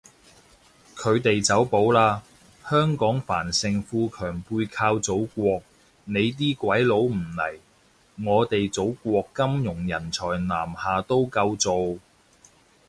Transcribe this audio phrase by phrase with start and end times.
[0.95, 2.21] 佢哋走寶喇，
[2.67, 5.61] 香港繁盛富強背靠祖國，
[6.05, 7.59] 你啲鬼佬唔嚟，
[8.25, 11.99] 我哋祖國金融人才南下都夠做